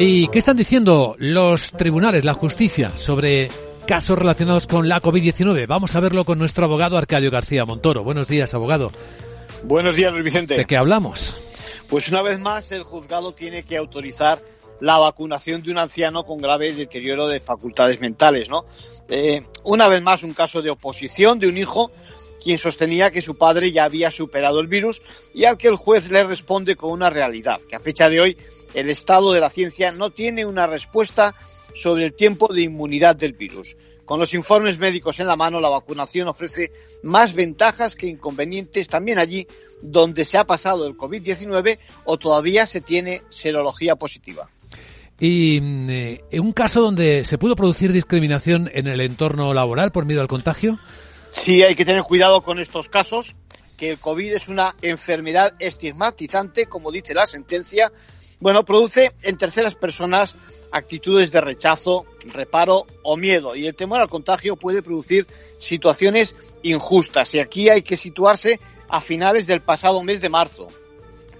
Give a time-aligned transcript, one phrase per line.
[0.00, 3.50] ¿Y qué están diciendo los tribunales, la justicia, sobre
[3.84, 5.66] casos relacionados con la COVID-19?
[5.66, 8.04] Vamos a verlo con nuestro abogado Arcadio García Montoro.
[8.04, 8.92] Buenos días, abogado.
[9.64, 10.56] Buenos días, Luis Vicente.
[10.56, 11.34] ¿De qué hablamos?
[11.88, 14.40] Pues una vez más, el juzgado tiene que autorizar
[14.80, 18.66] la vacunación de un anciano con grave deterioro de facultades mentales, ¿no?
[19.08, 21.90] Eh, una vez más, un caso de oposición de un hijo
[22.42, 25.02] quien sostenía que su padre ya había superado el virus
[25.34, 28.36] y al que el juez le responde con una realidad, que a fecha de hoy
[28.74, 31.34] el estado de la ciencia no tiene una respuesta
[31.74, 33.76] sobre el tiempo de inmunidad del virus.
[34.04, 36.72] Con los informes médicos en la mano, la vacunación ofrece
[37.02, 39.46] más ventajas que inconvenientes también allí
[39.82, 44.48] donde se ha pasado el COVID-19 o todavía se tiene serología positiva.
[45.20, 50.06] Y en eh, un caso donde se pudo producir discriminación en el entorno laboral por
[50.06, 50.78] miedo al contagio.
[51.30, 53.34] Sí, hay que tener cuidado con estos casos,
[53.76, 57.92] que el COVID es una enfermedad estigmatizante, como dice la sentencia.
[58.40, 60.36] Bueno, produce en terceras personas
[60.72, 63.54] actitudes de rechazo, reparo o miedo.
[63.56, 65.26] Y el temor al contagio puede producir
[65.58, 67.34] situaciones injustas.
[67.34, 70.68] Y aquí hay que situarse a finales del pasado mes de marzo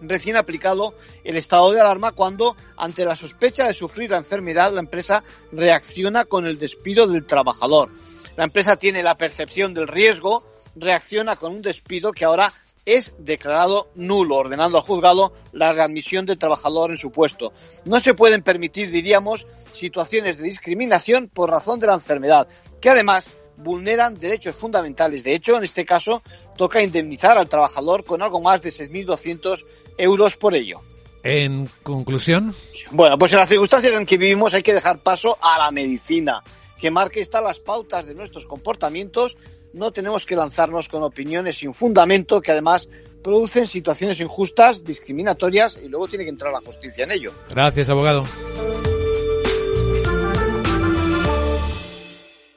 [0.00, 4.80] recién aplicado el estado de alarma cuando, ante la sospecha de sufrir la enfermedad, la
[4.80, 7.90] empresa reacciona con el despido del trabajador.
[8.38, 10.44] La empresa tiene la percepción del riesgo,
[10.76, 12.54] reacciona con un despido que ahora
[12.86, 17.52] es declarado nulo, ordenando al juzgado la readmisión del trabajador en su puesto.
[17.84, 22.46] No se pueden permitir, diríamos, situaciones de discriminación por razón de la enfermedad,
[22.80, 25.24] que además vulneran derechos fundamentales.
[25.24, 26.22] De hecho, en este caso,
[26.56, 29.64] toca indemnizar al trabajador con algo más de 6.200
[29.96, 30.80] euros por ello.
[31.24, 32.54] En conclusión.
[32.92, 36.44] Bueno, pues en las circunstancias en que vivimos hay que dejar paso a la medicina,
[36.78, 39.36] que marque estas las pautas de nuestros comportamientos.
[39.72, 42.88] No tenemos que lanzarnos con opiniones sin fundamento que además
[43.22, 47.32] producen situaciones injustas, discriminatorias y luego tiene que entrar la justicia en ello.
[47.50, 48.24] Gracias, abogado.